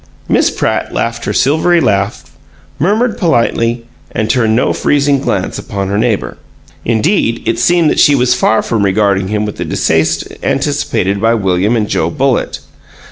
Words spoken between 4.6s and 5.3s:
freezing